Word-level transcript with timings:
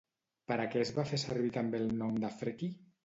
Per 0.51 0.55
a 0.61 0.65
què 0.75 0.81
es 0.85 0.91
va 0.95 1.05
fer 1.11 1.19
servir 1.25 1.53
també 1.59 1.83
el 1.85 1.93
nom 2.01 2.17
de 2.25 2.33
Freki? 2.41 2.73